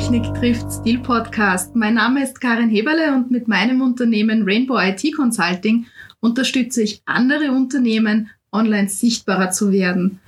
Technik 0.00 0.34
trifft 0.34 0.72
Stil 0.72 0.98
Podcast. 1.00 1.76
Mein 1.76 1.92
Name 1.92 2.24
ist 2.24 2.40
Karin 2.40 2.70
Heberle 2.70 3.14
und 3.14 3.30
mit 3.30 3.48
meinem 3.48 3.82
Unternehmen 3.82 4.44
Rainbow 4.46 4.78
IT 4.80 5.14
Consulting 5.14 5.84
unterstütze 6.20 6.82
ich 6.82 7.02
andere 7.04 7.52
Unternehmen, 7.52 8.30
online 8.50 8.88
sichtbarer 8.88 9.50
zu 9.50 9.70
werden. 9.72 10.18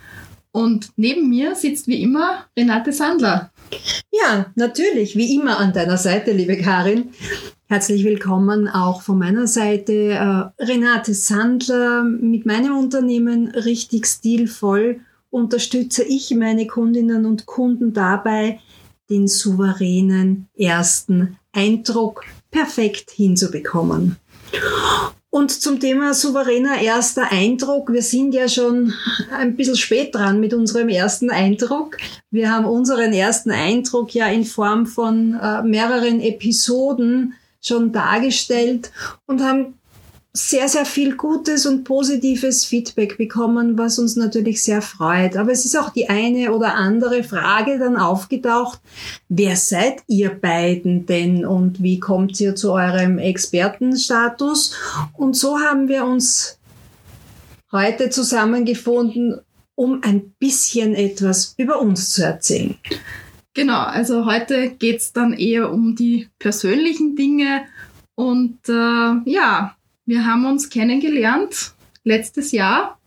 Und 0.50 0.90
neben 0.96 1.30
mir 1.30 1.54
sitzt 1.54 1.88
wie 1.88 2.02
immer 2.02 2.44
Renate 2.54 2.92
Sandler. 2.92 3.50
Ja, 4.12 4.52
natürlich, 4.56 5.16
wie 5.16 5.34
immer 5.36 5.58
an 5.58 5.72
deiner 5.72 5.96
Seite, 5.96 6.32
liebe 6.32 6.58
Karin. 6.58 7.08
Herzlich 7.66 8.04
willkommen 8.04 8.68
auch 8.68 9.00
von 9.00 9.18
meiner 9.18 9.46
Seite. 9.46 9.92
Äh, 10.10 10.62
Renate 10.62 11.14
Sandler 11.14 12.04
mit 12.04 12.44
meinem 12.44 12.76
Unternehmen 12.76 13.48
richtig 13.48 14.06
stilvoll 14.06 15.00
unterstütze 15.32 16.04
ich 16.04 16.30
meine 16.34 16.66
Kundinnen 16.66 17.24
und 17.24 17.46
Kunden 17.46 17.94
dabei, 17.94 18.60
den 19.10 19.28
souveränen 19.28 20.48
ersten 20.56 21.36
Eindruck 21.52 22.24
perfekt 22.50 23.10
hinzubekommen. 23.10 24.16
Und 25.30 25.50
zum 25.50 25.80
Thema 25.80 26.12
souveräner 26.12 26.82
erster 26.82 27.32
Eindruck. 27.32 27.90
Wir 27.90 28.02
sind 28.02 28.34
ja 28.34 28.48
schon 28.48 28.92
ein 29.30 29.56
bisschen 29.56 29.76
spät 29.76 30.14
dran 30.14 30.40
mit 30.40 30.52
unserem 30.52 30.90
ersten 30.90 31.30
Eindruck. 31.30 31.96
Wir 32.30 32.52
haben 32.52 32.66
unseren 32.66 33.14
ersten 33.14 33.50
Eindruck 33.50 34.14
ja 34.14 34.26
in 34.26 34.44
Form 34.44 34.86
von 34.86 35.32
äh, 35.40 35.62
mehreren 35.62 36.20
Episoden 36.20 37.32
schon 37.62 37.92
dargestellt 37.92 38.92
und 39.26 39.40
haben 39.40 39.78
sehr, 40.34 40.66
sehr 40.66 40.86
viel 40.86 41.14
gutes 41.16 41.66
und 41.66 41.84
positives 41.84 42.64
Feedback 42.64 43.18
bekommen, 43.18 43.76
was 43.76 43.98
uns 43.98 44.16
natürlich 44.16 44.62
sehr 44.62 44.80
freut. 44.80 45.36
Aber 45.36 45.52
es 45.52 45.66
ist 45.66 45.76
auch 45.76 45.90
die 45.90 46.08
eine 46.08 46.52
oder 46.52 46.74
andere 46.74 47.22
Frage 47.22 47.78
dann 47.78 47.98
aufgetaucht. 47.98 48.80
Wer 49.28 49.56
seid 49.56 50.02
ihr 50.06 50.30
beiden 50.30 51.04
denn 51.04 51.44
und 51.44 51.82
wie 51.82 52.00
kommt 52.00 52.40
ihr 52.40 52.54
zu 52.56 52.72
eurem 52.72 53.18
Expertenstatus? 53.18 54.74
Und 55.12 55.36
so 55.36 55.58
haben 55.60 55.88
wir 55.88 56.06
uns 56.06 56.58
heute 57.70 58.08
zusammengefunden, 58.08 59.38
um 59.74 60.02
ein 60.02 60.32
bisschen 60.38 60.94
etwas 60.94 61.54
über 61.58 61.80
uns 61.80 62.14
zu 62.14 62.24
erzählen. 62.24 62.76
Genau, 63.52 63.80
also 63.80 64.24
heute 64.24 64.70
geht's 64.70 65.12
dann 65.12 65.34
eher 65.34 65.70
um 65.70 65.94
die 65.94 66.28
persönlichen 66.38 67.16
Dinge 67.16 67.64
und 68.14 68.58
äh, 68.66 69.30
ja, 69.30 69.76
wir 70.12 70.26
haben 70.26 70.44
uns 70.44 70.68
kennengelernt 70.68 71.72
letztes 72.04 72.52
Jahr 72.52 72.98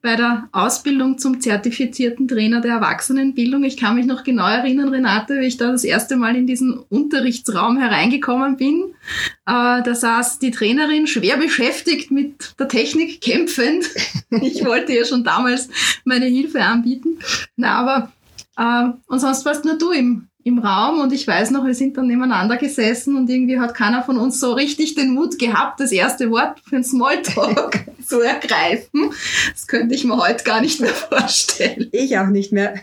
bei 0.00 0.16
der 0.16 0.48
Ausbildung 0.50 1.18
zum 1.18 1.42
zertifizierten 1.42 2.26
Trainer 2.26 2.62
der 2.62 2.76
Erwachsenenbildung. 2.76 3.64
Ich 3.64 3.76
kann 3.76 3.96
mich 3.96 4.06
noch 4.06 4.24
genau 4.24 4.48
erinnern, 4.48 4.88
Renate, 4.88 5.38
wie 5.40 5.46
ich 5.46 5.58
da 5.58 5.70
das 5.70 5.84
erste 5.84 6.16
Mal 6.16 6.34
in 6.34 6.46
diesen 6.46 6.78
Unterrichtsraum 6.78 7.76
hereingekommen 7.76 8.56
bin. 8.56 8.94
Äh, 9.44 9.82
da 9.82 9.94
saß 9.94 10.38
die 10.38 10.52
Trainerin 10.52 11.06
schwer 11.06 11.36
beschäftigt 11.36 12.10
mit 12.10 12.58
der 12.58 12.68
Technik 12.68 13.20
kämpfend. 13.20 13.84
Ich 14.42 14.64
wollte 14.64 14.92
ihr 14.92 15.04
schon 15.04 15.22
damals 15.22 15.68
meine 16.04 16.26
Hilfe 16.26 16.62
anbieten. 16.62 17.18
Na, 17.56 17.78
aber 17.78 18.12
äh, 18.56 18.92
und 19.06 19.20
sonst 19.20 19.44
warst 19.44 19.66
nur 19.66 19.76
du 19.76 19.90
im, 19.90 20.28
im 20.46 20.60
Raum 20.60 21.00
und 21.00 21.12
ich 21.12 21.26
weiß 21.26 21.50
noch, 21.50 21.66
wir 21.66 21.74
sind 21.74 21.96
dann 21.96 22.06
nebeneinander 22.06 22.56
gesessen 22.56 23.16
und 23.16 23.28
irgendwie 23.28 23.58
hat 23.58 23.74
keiner 23.74 24.04
von 24.04 24.16
uns 24.16 24.38
so 24.38 24.52
richtig 24.52 24.94
den 24.94 25.12
Mut 25.12 25.40
gehabt, 25.40 25.80
das 25.80 25.90
erste 25.90 26.30
Wort 26.30 26.60
für 26.60 26.76
den 26.76 26.84
Smalltalk 26.84 27.84
zu 28.06 28.20
ergreifen. 28.20 29.10
Das 29.50 29.66
könnte 29.66 29.96
ich 29.96 30.04
mir 30.04 30.16
heute 30.16 30.44
gar 30.44 30.60
nicht 30.60 30.80
mehr 30.80 30.94
vorstellen. 30.94 31.88
Ich 31.90 32.16
auch 32.16 32.28
nicht 32.28 32.52
mehr. 32.52 32.76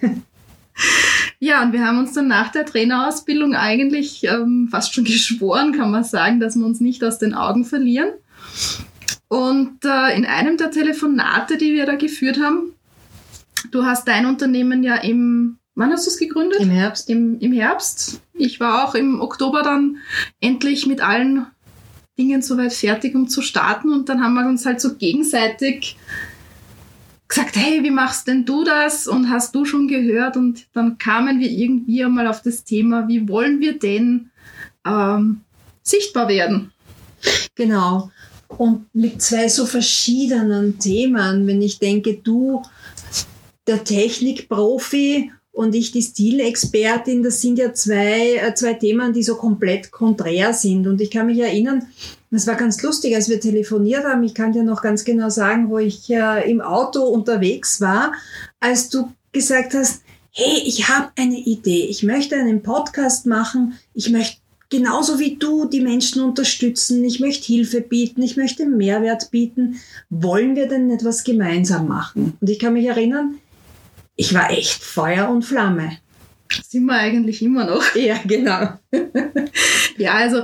Ja, 1.39 1.63
und 1.63 1.71
wir 1.71 1.87
haben 1.87 1.99
uns 1.99 2.11
dann 2.11 2.27
nach 2.27 2.51
der 2.51 2.65
Trainerausbildung 2.65 3.55
eigentlich 3.55 4.25
ähm, 4.25 4.67
fast 4.69 4.93
schon 4.93 5.05
geschworen, 5.05 5.71
kann 5.71 5.89
man 5.89 6.03
sagen, 6.03 6.41
dass 6.41 6.57
wir 6.57 6.65
uns 6.65 6.81
nicht 6.81 7.01
aus 7.01 7.17
den 7.17 7.33
Augen 7.33 7.63
verlieren. 7.63 8.09
Und 9.29 9.85
äh, 9.85 10.17
in 10.17 10.25
einem 10.25 10.57
der 10.57 10.69
Telefonate, 10.69 11.57
die 11.57 11.71
wir 11.71 11.85
da 11.85 11.95
geführt 11.95 12.41
haben, 12.43 12.73
du 13.71 13.85
hast 13.85 14.05
dein 14.09 14.25
Unternehmen 14.25 14.83
ja 14.83 14.95
im 14.97 15.59
Wann 15.75 15.91
hast 15.91 16.05
du 16.05 16.11
es 16.11 16.17
gegründet? 16.17 16.59
Im 16.59 16.69
Herbst. 16.69 17.09
Im, 17.09 17.39
Im 17.39 17.51
Herbst. 17.51 18.21
Ich 18.33 18.59
war 18.59 18.87
auch 18.87 18.95
im 18.95 19.21
Oktober 19.21 19.63
dann 19.63 19.97
endlich 20.39 20.85
mit 20.85 21.01
allen 21.01 21.47
Dingen 22.17 22.41
soweit 22.41 22.73
fertig, 22.73 23.15
um 23.15 23.27
zu 23.27 23.41
starten. 23.41 23.91
Und 23.91 24.09
dann 24.09 24.23
haben 24.23 24.35
wir 24.35 24.47
uns 24.47 24.65
halt 24.65 24.79
so 24.79 24.95
gegenseitig 24.95 25.97
gesagt, 27.27 27.55
hey, 27.55 27.81
wie 27.83 27.91
machst 27.91 28.27
denn 28.27 28.45
du 28.45 28.63
das? 28.63 29.07
Und 29.07 29.29
hast 29.31 29.55
du 29.55 29.65
schon 29.65 29.87
gehört? 29.87 30.37
Und 30.37 30.67
dann 30.73 30.99
kamen 30.99 31.39
wir 31.39 31.49
irgendwie 31.49 32.03
einmal 32.03 32.27
auf 32.27 32.43
das 32.43 32.63
Thema, 32.63 33.07
wie 33.07 33.27
wollen 33.27 33.59
wir 33.59 33.79
denn 33.79 34.29
ähm, 34.85 35.41
sichtbar 35.81 36.27
werden? 36.27 36.71
Genau. 37.55 38.11
Und 38.47 38.93
mit 38.93 39.21
zwei 39.23 39.49
so 39.49 39.65
verschiedenen 39.65 40.77
Themen, 40.77 41.47
wenn 41.47 41.63
ich 41.63 41.79
denke, 41.79 42.19
du, 42.23 42.61
der 43.65 43.83
Technikprofi 43.83 45.31
und 45.53 45.75
ich 45.75 45.91
die 45.91 46.01
Stilexpertin, 46.01 47.21
das 47.23 47.39
sind 47.39 47.59
ja 47.59 47.73
zwei, 47.73 48.35
äh, 48.35 48.53
zwei 48.55 48.73
Themen, 48.73 49.13
die 49.13 49.23
so 49.23 49.35
komplett 49.35 49.91
konträr 49.91 50.51
sind. 50.51 50.87
Und 50.87 50.99
ich 50.99 51.11
kann 51.11 51.27
mich 51.27 51.39
erinnern, 51.39 51.87
es 52.31 52.47
war 52.47 52.55
ganz 52.55 52.81
lustig, 52.81 53.15
als 53.15 53.29
wir 53.29 53.39
telefoniert 53.39 54.03
haben. 54.03 54.23
Ich 54.23 54.33
kann 54.33 54.51
dir 54.51 54.63
noch 54.63 54.81
ganz 54.81 55.05
genau 55.05 55.29
sagen, 55.29 55.69
wo 55.69 55.77
ich 55.77 56.09
äh, 56.09 56.49
im 56.49 56.59
Auto 56.59 57.03
unterwegs 57.03 57.79
war, 57.79 58.13
als 58.59 58.89
du 58.89 59.11
gesagt 59.31 59.75
hast, 59.75 60.01
hey, 60.31 60.63
ich 60.65 60.89
habe 60.89 61.11
eine 61.15 61.37
Idee. 61.37 61.85
Ich 61.85 62.01
möchte 62.01 62.35
einen 62.35 62.63
Podcast 62.63 63.27
machen. 63.27 63.77
Ich 63.93 64.09
möchte 64.09 64.37
genauso 64.69 65.19
wie 65.19 65.35
du 65.35 65.65
die 65.65 65.81
Menschen 65.81 66.23
unterstützen. 66.23 67.03
Ich 67.03 67.19
möchte 67.19 67.45
Hilfe 67.45 67.81
bieten. 67.81 68.23
Ich 68.23 68.35
möchte 68.37 68.65
Mehrwert 68.65 69.29
bieten. 69.29 69.79
Wollen 70.09 70.55
wir 70.55 70.67
denn 70.67 70.89
etwas 70.89 71.23
gemeinsam 71.23 71.87
machen? 71.87 72.33
Und 72.41 72.49
ich 72.49 72.57
kann 72.57 72.73
mich 72.73 72.87
erinnern, 72.87 73.35
ich 74.15 74.33
war 74.33 74.51
echt 74.51 74.83
Feuer 74.83 75.29
und 75.29 75.43
Flamme. 75.43 75.97
Sind 76.67 76.85
wir 76.85 76.93
eigentlich 76.93 77.41
immer 77.41 77.65
noch. 77.65 77.83
Ja, 77.95 78.19
genau. 78.25 78.79
ja, 79.97 80.13
also 80.13 80.43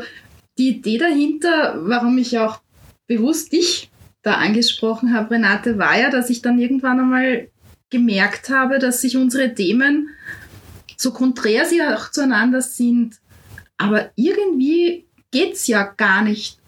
die 0.58 0.70
Idee 0.70 0.98
dahinter, 0.98 1.80
warum 1.84 2.18
ich 2.18 2.38
auch 2.38 2.62
bewusst 3.08 3.54
dich 3.54 3.90
da 4.22 4.36
angesprochen 4.36 5.14
habe, 5.14 5.32
Renate, 5.32 5.78
war 5.78 5.98
ja, 5.98 6.10
dass 6.10 6.30
ich 6.30 6.42
dann 6.42 6.60
irgendwann 6.60 7.00
einmal 7.00 7.50
gemerkt 7.90 8.50
habe, 8.50 8.80
dass 8.80 9.02
sich 9.02 9.18
unsere 9.18 9.54
Themen, 9.54 10.10
so 10.98 11.12
konträr 11.12 11.66
sie 11.66 11.82
auch 11.82 12.12
zueinander 12.12 12.62
sind, 12.62 13.16
aber 13.78 14.12
irgendwie 14.16 15.06
geht 15.32 15.54
es 15.54 15.68
ja 15.68 15.84
gar 15.84 16.24
nicht 16.24 16.60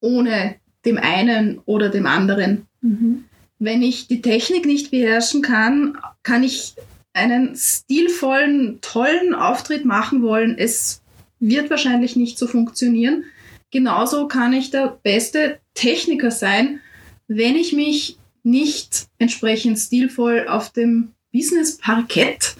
ohne 0.00 0.56
dem 0.84 0.98
einen 0.98 1.58
oder 1.64 1.88
dem 1.88 2.06
anderen. 2.06 2.66
Mhm 2.80 3.24
wenn 3.58 3.82
ich 3.82 4.06
die 4.08 4.20
Technik 4.20 4.66
nicht 4.66 4.90
beherrschen 4.90 5.42
kann, 5.42 5.98
kann 6.24 6.42
ich 6.42 6.74
einen 7.12 7.54
stilvollen, 7.56 8.80
tollen 8.80 9.34
Auftritt 9.34 9.84
machen 9.84 10.22
wollen. 10.22 10.58
Es 10.58 11.02
wird 11.38 11.70
wahrscheinlich 11.70 12.16
nicht 12.16 12.38
so 12.38 12.48
funktionieren. 12.48 13.24
Genauso 13.70 14.26
kann 14.26 14.52
ich 14.52 14.70
der 14.70 14.98
beste 15.02 15.60
Techniker 15.74 16.30
sein, 16.30 16.80
wenn 17.28 17.56
ich 17.56 17.72
mich 17.72 18.18
nicht 18.42 19.06
entsprechend 19.18 19.78
stilvoll 19.78 20.46
auf 20.48 20.70
dem 20.70 21.12
Business-Parkett 21.32 22.56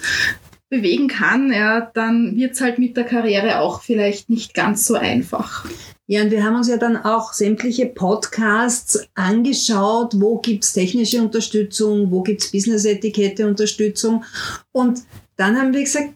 bewegen 0.68 1.08
kann, 1.08 1.52
ja, 1.52 1.90
dann 1.94 2.36
wird 2.36 2.52
es 2.52 2.60
halt 2.60 2.78
mit 2.78 2.96
der 2.96 3.04
Karriere 3.04 3.60
auch 3.60 3.82
vielleicht 3.82 4.30
nicht 4.30 4.54
ganz 4.54 4.86
so 4.86 4.94
einfach. 4.94 5.64
Ja, 6.06 6.22
und 6.22 6.30
wir 6.30 6.44
haben 6.44 6.56
uns 6.56 6.68
ja 6.68 6.76
dann 6.76 6.96
auch 6.96 7.32
sämtliche 7.32 7.86
Podcasts 7.86 9.08
angeschaut, 9.14 10.12
wo 10.20 10.38
gibt's 10.38 10.74
technische 10.74 11.22
Unterstützung, 11.22 12.10
wo 12.10 12.22
gibt's 12.22 12.50
Business-Etikette-Unterstützung. 12.50 14.24
Und 14.72 15.00
dann 15.36 15.56
haben 15.56 15.72
wir 15.72 15.82
gesagt, 15.82 16.14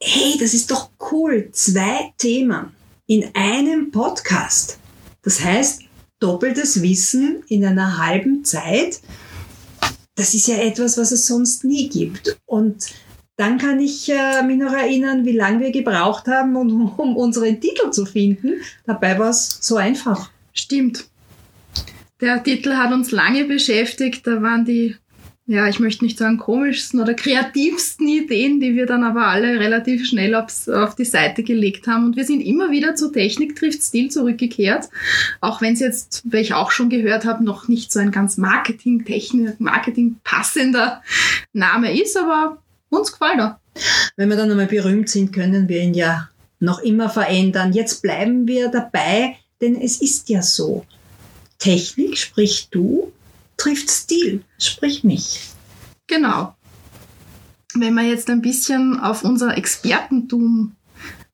hey, 0.00 0.36
das 0.40 0.54
ist 0.54 0.70
doch 0.70 0.90
cool, 1.12 1.48
zwei 1.52 2.12
Themen 2.16 2.72
in 3.06 3.26
einem 3.34 3.90
Podcast. 3.90 4.78
Das 5.22 5.44
heißt, 5.44 5.82
doppeltes 6.18 6.80
Wissen 6.80 7.42
in 7.48 7.64
einer 7.64 7.98
halben 7.98 8.44
Zeit. 8.44 9.00
Das 10.14 10.32
ist 10.32 10.48
ja 10.48 10.56
etwas, 10.56 10.96
was 10.96 11.12
es 11.12 11.26
sonst 11.26 11.64
nie 11.64 11.88
gibt. 11.88 12.38
Und 12.46 12.86
dann 13.36 13.58
kann 13.58 13.80
ich 13.80 14.10
äh, 14.10 14.42
mich 14.42 14.58
noch 14.58 14.72
erinnern, 14.72 15.24
wie 15.26 15.36
lange 15.36 15.60
wir 15.60 15.70
gebraucht 15.70 16.26
haben, 16.26 16.56
um, 16.56 16.90
um 16.96 17.16
unseren 17.16 17.60
Titel 17.60 17.90
zu 17.90 18.06
finden. 18.06 18.54
Dabei 18.86 19.18
war 19.18 19.30
es 19.30 19.58
so 19.60 19.76
einfach. 19.76 20.30
Stimmt. 20.54 21.06
Der 22.22 22.42
Titel 22.42 22.72
hat 22.72 22.92
uns 22.92 23.10
lange 23.10 23.44
beschäftigt. 23.44 24.26
Da 24.26 24.40
waren 24.40 24.64
die, 24.64 24.96
ja, 25.46 25.68
ich 25.68 25.80
möchte 25.80 26.02
nicht 26.06 26.16
sagen 26.16 26.38
komischsten 26.38 26.98
oder 26.98 27.12
kreativsten 27.12 28.08
Ideen, 28.08 28.58
die 28.58 28.74
wir 28.74 28.86
dann 28.86 29.04
aber 29.04 29.26
alle 29.26 29.60
relativ 29.60 30.06
schnell 30.06 30.34
aufs, 30.34 30.66
auf 30.66 30.94
die 30.94 31.04
Seite 31.04 31.42
gelegt 31.42 31.86
haben. 31.86 32.06
Und 32.06 32.16
wir 32.16 32.24
sind 32.24 32.40
immer 32.40 32.70
wieder 32.70 32.94
zu 32.94 33.12
Technik 33.12 33.54
trifft 33.54 33.82
Stil 33.82 34.10
zurückgekehrt. 34.10 34.88
Auch 35.42 35.60
wenn 35.60 35.74
es 35.74 35.80
jetzt, 35.80 36.22
wie 36.24 36.38
ich 36.38 36.54
auch 36.54 36.70
schon 36.70 36.88
gehört 36.88 37.26
habe, 37.26 37.44
noch 37.44 37.68
nicht 37.68 37.92
so 37.92 37.98
ein 37.98 38.12
ganz 38.12 38.38
Marketing-Technik, 38.38 39.60
Marketing 39.60 40.16
passender 40.24 41.02
Name 41.52 42.00
ist, 42.00 42.16
aber 42.16 42.62
uns 42.90 43.12
gefällt 43.12 43.38
er. 43.38 43.60
Wenn 44.16 44.28
wir 44.28 44.36
dann 44.36 44.50
einmal 44.50 44.66
berühmt 44.66 45.08
sind, 45.08 45.32
können 45.32 45.68
wir 45.68 45.82
ihn 45.82 45.94
ja 45.94 46.28
noch 46.60 46.80
immer 46.80 47.10
verändern. 47.10 47.72
Jetzt 47.72 48.02
bleiben 48.02 48.46
wir 48.46 48.70
dabei, 48.70 49.36
denn 49.60 49.80
es 49.80 50.00
ist 50.00 50.28
ja 50.28 50.42
so. 50.42 50.86
Technik, 51.58 52.18
sprich 52.18 52.68
du, 52.70 53.12
trifft 53.56 53.90
Stil, 53.90 54.42
sprich 54.58 55.04
mich. 55.04 55.40
Genau. 56.06 56.54
Wenn 57.74 57.94
wir 57.94 58.04
jetzt 58.04 58.30
ein 58.30 58.42
bisschen 58.42 59.00
auf 59.00 59.24
unser 59.24 59.56
Expertentum 59.56 60.76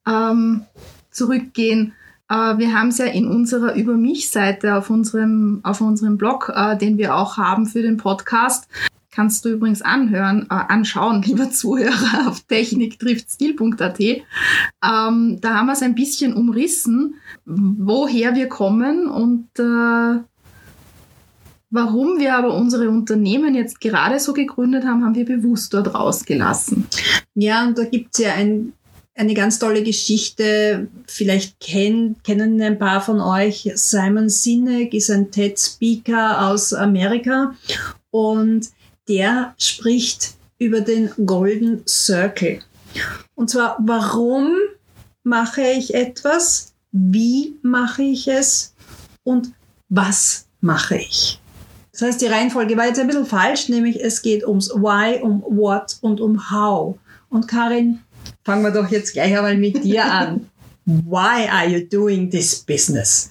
ähm, 0.06 0.64
zurückgehen, 1.10 1.92
äh, 2.28 2.58
wir 2.58 2.72
haben 2.72 2.88
es 2.88 2.98
ja 2.98 3.06
in 3.06 3.28
unserer 3.28 3.74
Über 3.74 3.94
mich-Seite 3.94 4.76
auf 4.76 4.90
unserem, 4.90 5.60
auf 5.62 5.80
unserem 5.80 6.16
Blog, 6.16 6.50
äh, 6.54 6.76
den 6.76 6.98
wir 6.98 7.14
auch 7.14 7.36
haben 7.36 7.66
für 7.66 7.82
den 7.82 7.96
Podcast, 7.96 8.68
kannst 9.12 9.44
du 9.44 9.50
übrigens 9.50 9.82
anhören, 9.82 10.46
äh, 10.50 10.54
anschauen, 10.54 11.22
lieber 11.26 11.50
Zuhörer, 11.50 12.28
auf 12.28 12.40
techniktriftstil.at. 12.40 14.00
Ähm, 14.00 14.24
da 15.40 15.54
haben 15.54 15.66
wir 15.66 15.72
es 15.72 15.82
ein 15.82 15.94
bisschen 15.94 16.34
umrissen, 16.34 17.14
woher 17.44 18.34
wir 18.34 18.48
kommen 18.48 19.06
und 19.06 19.48
äh, 19.58 20.20
Warum 21.74 22.18
wir 22.18 22.36
aber 22.36 22.54
unsere 22.54 22.90
Unternehmen 22.90 23.54
jetzt 23.54 23.80
gerade 23.80 24.20
so 24.20 24.34
gegründet 24.34 24.84
haben, 24.84 25.02
haben 25.02 25.14
wir 25.14 25.24
bewusst 25.24 25.72
dort 25.72 25.94
rausgelassen. 25.94 26.86
Ja, 27.34 27.66
und 27.66 27.78
da 27.78 27.84
gibt's 27.84 28.18
ja 28.18 28.34
ein, 28.34 28.74
eine 29.14 29.32
ganz 29.32 29.58
tolle 29.58 29.82
Geschichte. 29.82 30.88
Vielleicht 31.06 31.60
kenn, 31.60 32.16
kennen 32.24 32.60
ein 32.60 32.78
paar 32.78 33.00
von 33.00 33.22
euch. 33.22 33.70
Simon 33.74 34.28
Sinek 34.28 34.92
ist 34.92 35.10
ein 35.10 35.30
TED-Speaker 35.30 36.46
aus 36.46 36.74
Amerika 36.74 37.54
und 38.10 38.68
der 39.08 39.54
spricht 39.58 40.34
über 40.58 40.80
den 40.80 41.10
Golden 41.26 41.82
Circle. 41.86 42.60
Und 43.34 43.50
zwar, 43.50 43.76
warum 43.80 44.54
mache 45.24 45.62
ich 45.62 45.94
etwas? 45.94 46.72
Wie 46.92 47.56
mache 47.62 48.02
ich 48.02 48.28
es? 48.28 48.74
Und 49.24 49.52
was 49.88 50.46
mache 50.60 50.96
ich? 50.96 51.40
Das 51.92 52.02
heißt, 52.02 52.22
die 52.22 52.26
Reihenfolge 52.26 52.76
war 52.76 52.86
jetzt 52.86 52.98
ein 52.98 53.06
bisschen 53.06 53.26
falsch, 53.26 53.68
nämlich 53.68 54.02
es 54.02 54.22
geht 54.22 54.46
ums 54.46 54.70
Why, 54.70 55.20
um 55.22 55.42
What 55.42 55.98
und 56.00 56.20
um 56.20 56.50
How. 56.50 56.98
Und 57.28 57.48
Karin, 57.48 58.00
fangen 58.44 58.62
wir 58.62 58.70
doch 58.70 58.90
jetzt 58.90 59.12
gleich 59.12 59.36
einmal 59.36 59.56
mit 59.56 59.84
dir 59.84 60.04
an. 60.04 60.48
Why 60.84 61.48
are 61.48 61.68
you 61.68 61.86
doing 61.86 62.30
this 62.30 62.58
business? 62.60 63.30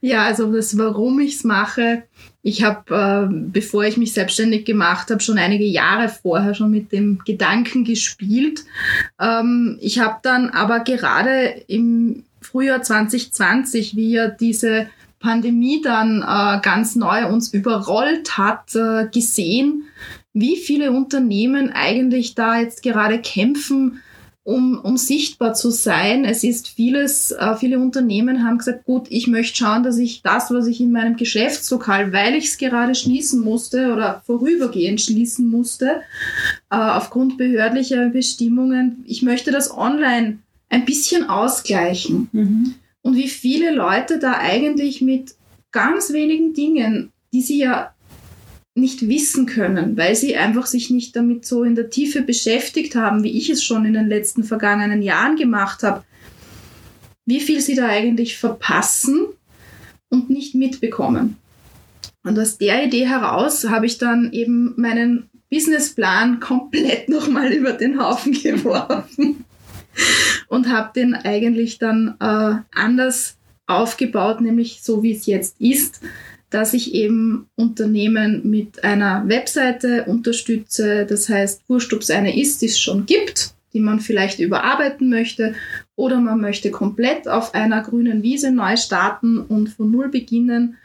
Ja, 0.00 0.24
also 0.24 0.52
das, 0.52 0.76
warum 0.76 1.20
ich 1.20 1.36
es 1.36 1.44
mache, 1.44 2.04
ich 2.42 2.62
habe, 2.62 2.94
äh, 2.94 3.34
bevor 3.52 3.84
ich 3.84 3.96
mich 3.96 4.14
selbstständig 4.14 4.64
gemacht 4.64 5.10
habe, 5.10 5.20
schon 5.20 5.38
einige 5.38 5.64
Jahre 5.64 6.08
vorher 6.08 6.54
schon 6.54 6.70
mit 6.70 6.90
dem 6.90 7.18
Gedanken 7.24 7.84
gespielt. 7.84 8.64
Ähm, 9.20 9.78
ich 9.80 9.98
habe 9.98 10.18
dann 10.22 10.48
aber 10.50 10.80
gerade 10.80 11.62
im 11.66 12.24
Frühjahr 12.40 12.82
2020, 12.82 13.94
wie 13.96 14.12
ja 14.12 14.28
diese 14.28 14.88
Pandemie 15.18 15.82
dann 15.82 16.22
äh, 16.22 16.60
ganz 16.62 16.96
neu 16.96 17.26
uns 17.28 17.52
überrollt 17.52 18.38
hat, 18.38 18.74
äh, 18.74 19.06
gesehen, 19.12 19.84
wie 20.32 20.56
viele 20.56 20.92
Unternehmen 20.92 21.70
eigentlich 21.70 22.34
da 22.34 22.58
jetzt 22.58 22.82
gerade 22.82 23.20
kämpfen, 23.20 24.00
um, 24.42 24.80
um 24.82 24.96
sichtbar 24.96 25.54
zu 25.54 25.70
sein. 25.70 26.24
Es 26.24 26.44
ist 26.44 26.68
vieles, 26.68 27.30
äh, 27.30 27.56
viele 27.56 27.78
Unternehmen 27.78 28.44
haben 28.44 28.58
gesagt, 28.58 28.84
gut, 28.84 29.06
ich 29.10 29.26
möchte 29.26 29.58
schauen, 29.58 29.82
dass 29.82 29.98
ich 29.98 30.22
das, 30.22 30.50
was 30.50 30.66
ich 30.66 30.80
in 30.80 30.92
meinem 30.92 31.16
Geschäftslokal, 31.16 32.12
weil 32.12 32.34
ich 32.34 32.46
es 32.46 32.58
gerade 32.58 32.94
schließen 32.94 33.42
musste 33.42 33.92
oder 33.92 34.22
vorübergehend 34.24 35.00
schließen 35.00 35.48
musste, 35.48 36.00
äh, 36.70 36.76
aufgrund 36.76 37.36
behördlicher 37.36 38.08
Bestimmungen, 38.08 39.04
ich 39.06 39.22
möchte 39.22 39.50
das 39.50 39.76
online 39.76 40.38
ein 40.70 40.84
bisschen 40.84 41.28
ausgleichen. 41.28 42.28
Mhm. 42.32 42.74
Und 43.02 43.16
wie 43.16 43.28
viele 43.28 43.74
Leute 43.74 44.18
da 44.18 44.38
eigentlich 44.38 45.00
mit 45.00 45.34
ganz 45.72 46.12
wenigen 46.12 46.54
Dingen, 46.54 47.12
die 47.32 47.42
sie 47.42 47.58
ja 47.58 47.94
nicht 48.74 49.08
wissen 49.08 49.46
können, 49.46 49.96
weil 49.96 50.14
sie 50.14 50.36
einfach 50.36 50.66
sich 50.66 50.90
nicht 50.90 51.16
damit 51.16 51.44
so 51.44 51.64
in 51.64 51.74
der 51.74 51.90
Tiefe 51.90 52.22
beschäftigt 52.22 52.94
haben, 52.94 53.22
wie 53.22 53.36
ich 53.36 53.50
es 53.50 53.64
schon 53.64 53.84
in 53.84 53.94
den 53.94 54.08
letzten 54.08 54.44
vergangenen 54.44 55.02
Jahren 55.02 55.36
gemacht 55.36 55.82
habe, 55.82 56.04
wie 57.26 57.40
viel 57.40 57.60
sie 57.60 57.74
da 57.74 57.86
eigentlich 57.86 58.38
verpassen 58.38 59.26
und 60.08 60.30
nicht 60.30 60.54
mitbekommen. 60.54 61.36
Und 62.22 62.38
aus 62.38 62.58
der 62.58 62.84
Idee 62.84 63.06
heraus 63.06 63.68
habe 63.68 63.86
ich 63.86 63.98
dann 63.98 64.32
eben 64.32 64.74
meinen 64.76 65.30
Businessplan 65.50 66.40
komplett 66.40 67.08
nochmal 67.08 67.52
über 67.52 67.72
den 67.72 68.00
Haufen 68.00 68.32
geworfen 68.32 69.44
und 70.48 70.68
habe 70.68 70.92
den 70.94 71.14
eigentlich 71.14 71.78
dann 71.78 72.16
äh, 72.20 72.56
anders 72.74 73.36
aufgebaut, 73.66 74.40
nämlich 74.40 74.80
so 74.82 75.02
wie 75.02 75.14
es 75.14 75.26
jetzt 75.26 75.60
ist, 75.60 76.00
dass 76.50 76.74
ich 76.74 76.94
eben 76.94 77.46
Unternehmen 77.54 78.42
mit 78.50 78.82
einer 78.84 79.28
Webseite 79.28 80.04
unterstütze. 80.04 81.06
Das 81.06 81.28
heißt, 81.28 81.62
wurscht, 81.68 81.92
ob 81.92 82.00
es 82.00 82.10
eine 82.10 82.38
ist, 82.38 82.60
die 82.60 82.66
es 82.66 82.80
schon 82.80 83.06
gibt, 83.06 83.54
die 83.72 83.80
man 83.80 84.00
vielleicht 84.00 84.40
überarbeiten 84.40 85.08
möchte, 85.08 85.54
oder 85.94 86.18
man 86.20 86.40
möchte 86.40 86.70
komplett 86.70 87.28
auf 87.28 87.54
einer 87.54 87.82
grünen 87.82 88.22
Wiese 88.22 88.50
neu 88.50 88.76
starten 88.76 89.38
und 89.38 89.68
von 89.68 89.90
null 89.90 90.08
beginnen, 90.08 90.76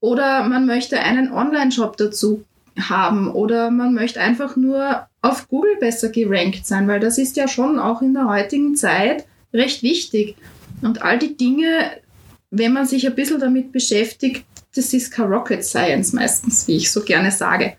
oder 0.00 0.46
man 0.46 0.66
möchte 0.66 1.00
einen 1.00 1.32
Online-Shop 1.32 1.96
dazu 1.96 2.44
haben, 2.78 3.30
oder 3.30 3.70
man 3.70 3.94
möchte 3.94 4.20
einfach 4.20 4.56
nur 4.56 5.06
auf 5.22 5.48
Google 5.48 5.76
besser 5.80 6.10
gerankt 6.10 6.66
sein, 6.66 6.86
weil 6.88 7.00
das 7.00 7.16
ist 7.16 7.38
ja 7.38 7.48
schon 7.48 7.78
auch 7.78 8.02
in 8.02 8.12
der 8.12 8.28
heutigen 8.28 8.76
Zeit 8.76 9.24
recht 9.54 9.82
wichtig. 9.82 10.36
Und 10.82 11.00
all 11.02 11.18
die 11.18 11.38
Dinge, 11.38 11.90
wenn 12.50 12.74
man 12.74 12.84
sich 12.86 13.06
ein 13.06 13.14
bisschen 13.14 13.40
damit 13.40 13.72
beschäftigt, 13.72 14.44
das 14.76 14.92
ist 14.92 15.10
kein 15.10 15.26
Rocket 15.26 15.64
Science 15.64 16.12
meistens, 16.12 16.66
wie 16.68 16.76
ich 16.76 16.90
so 16.90 17.02
gerne 17.02 17.30
sage. 17.30 17.74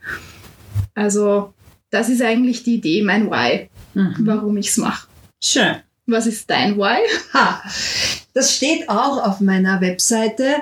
Also, 0.96 1.54
das 1.90 2.10
ist 2.10 2.22
eigentlich 2.22 2.64
die 2.64 2.76
Idee, 2.76 3.02
mein 3.02 3.30
Why, 3.30 3.70
mhm. 3.94 4.16
warum 4.20 4.58
ich 4.58 4.70
es 4.70 4.78
mache. 4.78 5.08
Schön. 5.44 5.78
Was 6.06 6.26
ist 6.26 6.50
dein 6.50 6.78
Why? 6.78 7.00
Ha, 7.34 7.62
das 8.34 8.56
steht 8.56 8.90
auch 8.90 9.24
auf 9.24 9.42
meiner 9.42 9.82
Webseite. 9.82 10.56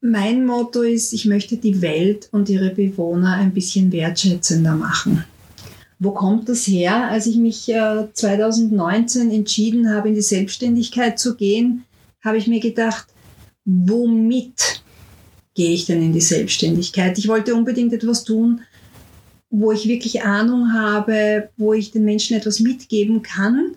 Mein 0.00 0.46
Motto 0.46 0.82
ist, 0.82 1.12
ich 1.12 1.24
möchte 1.24 1.56
die 1.56 1.80
Welt 1.82 2.28
und 2.32 2.48
ihre 2.48 2.70
Bewohner 2.70 3.34
ein 3.34 3.52
bisschen 3.52 3.90
wertschätzender 3.90 4.74
machen. 4.74 5.24
Wo 5.98 6.12
kommt 6.12 6.48
das 6.48 6.66
her? 6.66 7.08
Als 7.10 7.26
ich 7.26 7.36
mich 7.36 7.68
äh, 7.68 8.06
2019 8.12 9.30
entschieden 9.32 9.92
habe, 9.92 10.08
in 10.08 10.14
die 10.14 10.22
Selbstständigkeit 10.22 11.18
zu 11.18 11.36
gehen, 11.36 11.84
habe 12.22 12.36
ich 12.36 12.46
mir 12.46 12.60
gedacht, 12.60 13.06
womit 13.68 14.82
gehe 15.54 15.72
ich 15.72 15.84
denn 15.84 16.02
in 16.02 16.12
die 16.12 16.22
Selbstständigkeit? 16.22 17.18
Ich 17.18 17.28
wollte 17.28 17.54
unbedingt 17.54 17.92
etwas 17.92 18.24
tun, 18.24 18.62
wo 19.50 19.72
ich 19.72 19.86
wirklich 19.86 20.22
Ahnung 20.22 20.72
habe, 20.72 21.50
wo 21.56 21.74
ich 21.74 21.90
den 21.90 22.04
Menschen 22.04 22.36
etwas 22.36 22.60
mitgeben 22.60 23.22
kann. 23.22 23.74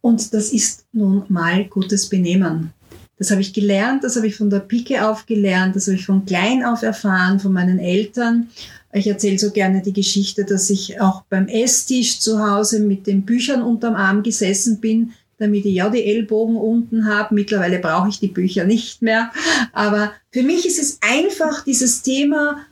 Und 0.00 0.34
das 0.34 0.52
ist 0.52 0.86
nun 0.92 1.24
mal 1.28 1.64
gutes 1.66 2.08
Benehmen. 2.08 2.72
Das 3.18 3.30
habe 3.30 3.40
ich 3.40 3.52
gelernt, 3.52 4.02
das 4.02 4.16
habe 4.16 4.26
ich 4.26 4.34
von 4.34 4.50
der 4.50 4.58
Pike 4.58 5.06
auf 5.06 5.26
gelernt, 5.26 5.76
das 5.76 5.86
habe 5.86 5.94
ich 5.94 6.06
von 6.06 6.24
klein 6.24 6.64
auf 6.64 6.82
erfahren, 6.82 7.38
von 7.38 7.52
meinen 7.52 7.78
Eltern. 7.78 8.48
Ich 8.92 9.06
erzähle 9.06 9.38
so 9.38 9.52
gerne 9.52 9.80
die 9.82 9.92
Geschichte, 9.92 10.44
dass 10.44 10.68
ich 10.70 11.00
auch 11.00 11.22
beim 11.30 11.46
Esstisch 11.46 12.18
zu 12.18 12.44
Hause 12.44 12.80
mit 12.80 13.06
den 13.06 13.22
Büchern 13.22 13.62
unterm 13.62 13.94
Arm 13.94 14.24
gesessen 14.24 14.80
bin, 14.80 15.12
damit 15.42 15.66
ich 15.66 15.74
ja 15.74 15.90
die 15.90 16.04
Ellbogen 16.04 16.56
unten 16.56 17.06
habe. 17.06 17.34
Mittlerweile 17.34 17.78
brauche 17.78 18.08
ich 18.08 18.20
die 18.20 18.28
Bücher 18.28 18.64
nicht 18.64 19.02
mehr. 19.02 19.32
Aber 19.72 20.12
für 20.30 20.42
mich 20.42 20.66
ist 20.66 20.80
es 20.80 20.98
einfach 21.00 21.64
dieses 21.64 22.02
Thema, 22.02 22.64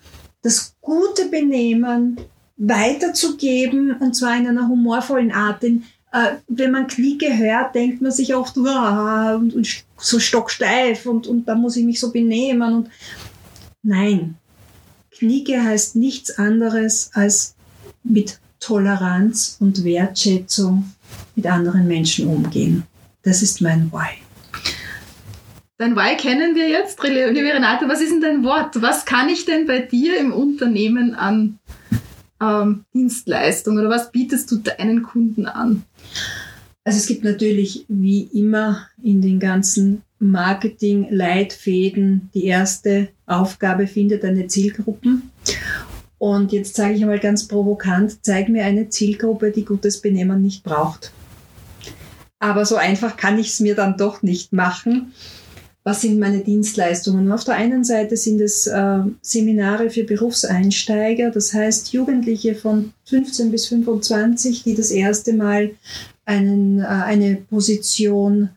das 0.43 0.77
gute 0.81 1.27
Benehmen 1.29 2.19
weiterzugeben 2.57 3.97
und 3.97 4.15
zwar 4.15 4.37
in 4.37 4.47
einer 4.47 4.69
humorvollen 4.69 5.33
Art. 5.33 5.62
Denn 5.62 5.85
äh, 6.12 6.37
wenn 6.49 6.71
man 6.71 6.87
Clique 6.87 7.37
hört, 7.37 7.75
denkt 7.75 8.00
man 8.03 8.12
sich 8.12 8.35
oft, 8.35 8.57
und, 8.57 9.55
und 9.55 9.85
so 9.97 10.19
stocksteif 10.19 11.07
und, 11.07 11.27
und 11.27 11.47
da 11.47 11.55
muss 11.55 11.77
ich 11.77 11.85
mich 11.85 12.00
so 12.00 12.12
benehmen. 12.12 12.75
Und 12.75 12.91
nein, 13.83 14.37
Clique 15.11 15.62
heißt 15.62 15.97
nichts 15.97 16.39
anderes 16.39 17.11
als 17.15 17.55
mit 18.03 18.39
Toleranz 18.61 19.57
und 19.59 19.85
Wertschätzung 19.85 20.93
mit 21.37 21.46
anderen 21.46 21.87
Menschen 21.87 22.28
umgehen. 22.28 22.84
Das 23.22 23.42
ist 23.42 23.60
mein 23.60 23.90
Why. 23.92 24.08
Dein 25.78 25.96
Why 25.96 26.16
kennen 26.16 26.54
wir 26.54 26.68
jetzt, 26.68 27.02
liebe 27.02 27.54
Renate. 27.54 27.88
Was 27.88 28.00
ist 28.00 28.12
denn 28.12 28.20
dein 28.20 28.44
Wort? 28.44 28.82
Was 28.82 29.06
kann 29.06 29.28
ich 29.28 29.46
denn 29.46 29.66
bei 29.66 29.78
dir 29.78 30.18
im 30.18 30.32
Unternehmen 30.32 31.14
an 31.14 31.58
ähm, 32.40 32.84
Dienstleistung 32.92 33.78
oder 33.78 33.88
was 33.88 34.12
bietest 34.12 34.50
du 34.50 34.56
deinen 34.56 35.02
Kunden 35.02 35.46
an? 35.46 35.84
Also 36.84 36.99
es 36.99 37.06
gibt 37.06 37.25
natürlich 37.25 37.87
wie 37.88 38.28
immer 38.32 38.88
in 39.02 39.22
den 39.22 39.38
ganzen 39.38 40.02
Marketing-Leitfäden 40.18 42.28
die 42.34 42.44
erste 42.44 43.08
Aufgabe 43.26 43.87
findet 43.87 44.25
eine 44.25 44.46
Zielgruppen. 44.46 45.30
Und 46.18 46.52
jetzt 46.52 46.76
sage 46.76 46.94
ich 46.94 47.02
einmal 47.02 47.20
ganz 47.20 47.49
provokant, 47.49 48.22
zeig 48.22 48.50
mir 48.50 48.64
eine 48.64 48.90
Zielgruppe, 48.90 49.50
die 49.50 49.64
gutes 49.64 50.02
Benehmen 50.02 50.42
nicht 50.42 50.62
braucht. 50.62 51.12
Aber 52.40 52.64
so 52.64 52.76
einfach 52.76 53.16
kann 53.16 53.38
ich 53.38 53.49
es 53.49 53.61
mir 53.61 53.76
dann 53.76 53.97
doch 53.97 54.23
nicht 54.23 54.52
machen. 54.52 55.12
Was 55.85 56.02
sind 56.02 56.18
meine 56.18 56.40
Dienstleistungen? 56.40 57.30
Auf 57.32 57.44
der 57.44 57.54
einen 57.54 57.85
Seite 57.85 58.16
sind 58.16 58.40
es 58.40 58.66
äh, 58.66 59.00
Seminare 59.23 59.88
für 59.88 60.04
Berufseinsteiger, 60.04 61.30
das 61.30 61.54
heißt 61.54 61.92
Jugendliche 61.92 62.54
von 62.54 62.92
15 63.04 63.50
bis 63.50 63.66
25, 63.68 64.62
die 64.62 64.75
das 64.75 64.90
erste 64.90 65.32
Mal 65.32 65.70
einen, 66.26 66.80
äh, 66.80 66.85
eine 66.85 67.37
Position 67.37 68.50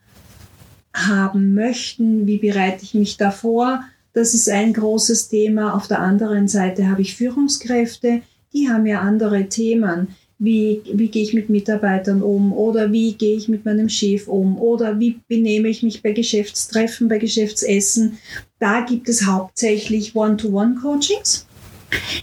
haben 0.94 1.54
möchten. 1.54 2.28
Wie 2.28 2.38
bereite 2.38 2.84
ich 2.84 2.94
mich 2.94 3.18
davor? 3.18 3.84
Das 4.14 4.34
ist 4.34 4.50
ein 4.50 4.74
großes 4.74 5.30
Thema. 5.30 5.76
Auf 5.76 5.88
der 5.88 6.00
anderen 6.00 6.48
Seite 6.48 6.90
habe 6.90 7.02
ich 7.02 7.16
Führungskräfte, 7.16 8.22
die 8.54 8.70
haben 8.70 8.86
ja 8.86 9.00
andere 9.00 9.50
Themen. 9.50 10.10
Wie, 10.40 10.82
wie 10.92 11.08
gehe 11.08 11.24
ich 11.24 11.34
mit 11.34 11.50
Mitarbeitern 11.50 12.22
um 12.22 12.52
oder 12.54 12.92
wie 12.92 13.14
gehe 13.14 13.38
ich 13.38 13.48
mit 13.48 13.66
meinem 13.66 13.88
Chef 13.88 14.28
um 14.28 14.60
oder 14.60 15.00
wie 15.00 15.20
benehme 15.28 15.70
ich 15.70 15.84
mich 15.84 16.02
bei 16.02 16.12
Geschäftstreffen, 16.12 17.08
bei 17.08 17.18
Geschäftsessen. 17.18 18.18
Da 18.60 18.82
gibt 18.82 19.08
es 19.10 19.26
hauptsächlich 19.26 20.16
One-to-One-Coachings. 20.16 21.48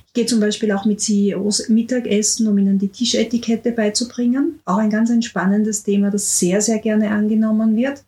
Ich 0.07 0.13
gehe 0.13 0.27
zum 0.27 0.41
Beispiel 0.41 0.73
auch 0.73 0.85
mit 0.85 1.01
CEOs 1.01 1.69
Mittagessen, 1.69 2.49
um 2.49 2.59
ihnen 2.59 2.79
die 2.79 2.89
Tischetikette 2.89 3.73
beizubringen. 3.73 4.59
Auch 4.65 4.79
ein 4.79 4.91
ganz 4.91 5.11
ein 5.11 5.23
spannendes 5.23 5.85
Thema, 5.85 6.11
das 6.11 6.39
sehr, 6.39 6.61
sehr 6.61 6.79
gerne 6.79 7.11
angenommen 7.11 7.77
wird. 7.77 8.05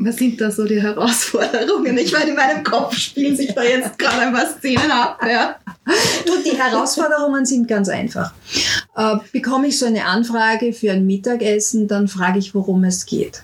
Was 0.00 0.16
sind 0.16 0.40
da 0.40 0.48
so 0.48 0.64
die 0.64 0.80
Herausforderungen? 0.80 1.98
Ich 1.98 2.12
meine, 2.12 2.30
in 2.30 2.36
meinem 2.36 2.62
Kopf 2.62 2.96
spielen 2.96 3.36
sich 3.36 3.52
da 3.52 3.64
jetzt 3.64 3.98
gerade 3.98 4.20
ein 4.20 4.32
paar 4.32 4.46
Szenen 4.46 4.90
ab. 4.92 5.20
Ja. 5.28 5.56
Die 6.44 6.56
Herausforderungen 6.56 7.44
sind 7.44 7.66
ganz 7.66 7.88
einfach. 7.88 8.32
Äh, 8.96 9.16
bekomme 9.32 9.66
ich 9.66 9.78
so 9.78 9.86
eine 9.86 10.04
Anfrage 10.04 10.72
für 10.72 10.92
ein 10.92 11.04
Mittagessen, 11.04 11.88
dann 11.88 12.06
frage 12.06 12.38
ich, 12.38 12.54
worum 12.54 12.84
es 12.84 13.06
geht. 13.06 13.42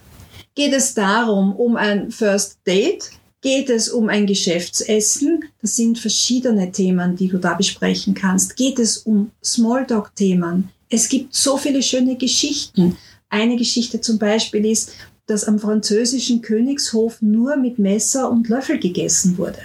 Geht 0.55 0.73
es 0.73 0.95
darum, 0.95 1.57
um 1.57 1.77
ein 1.77 2.13
First 2.13 2.59
Date? 2.65 3.11
Geht 3.41 3.69
es 3.69 3.89
um 3.89 4.09
ein 4.09 4.25
Geschäftsessen? 4.25 5.45
Das 5.61 5.75
sind 5.75 5.99
verschiedene 5.99 6.71
Themen, 6.71 7.17
die 7.17 7.29
du 7.29 7.39
da 7.39 7.55
besprechen 7.55 8.15
kannst. 8.15 8.57
Geht 8.57 8.79
es 8.79 8.99
um 8.99 9.33
Smalltalk-Themen? 9.45 10.71
Es 10.89 11.09
gibt 11.09 11.35
so 11.35 11.57
viele 11.57 11.83
schöne 11.83 12.17
Geschichten. 12.17 12.97
Eine 13.29 13.57
Geschichte 13.57 14.01
zum 14.01 14.19
Beispiel 14.21 14.65
ist, 14.67 14.93
dass 15.27 15.45
am 15.45 15.59
französischen 15.59 16.43
Königshof 16.43 17.23
nur 17.23 17.57
mit 17.57 17.79
Messer 17.79 18.31
und 18.31 18.49
Löffel 18.49 18.79
gegessen 18.79 19.39
wurde. 19.39 19.59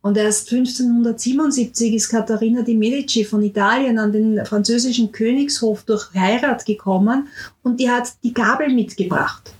Und 0.00 0.16
erst 0.16 0.50
1577 0.52 1.94
ist 1.94 2.08
Katharina 2.08 2.62
di 2.62 2.74
Medici 2.74 3.24
von 3.24 3.42
Italien 3.42 3.98
an 3.98 4.12
den 4.12 4.44
französischen 4.44 5.12
Königshof 5.12 5.82
durch 5.82 6.12
Heirat 6.14 6.64
gekommen 6.64 7.28
und 7.62 7.80
die 7.80 7.90
hat 7.90 8.12
die 8.22 8.32
Gabel 8.32 8.72
mitgebracht. 8.72 9.52